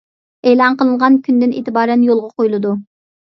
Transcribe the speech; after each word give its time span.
ئېلان 0.51 0.77
قىلىنغان 0.79 1.19
كۈندىن 1.27 1.53
ئېتىبارەن 1.59 2.07
يولغا 2.09 2.31
قويۇلىدۇ. 2.39 2.73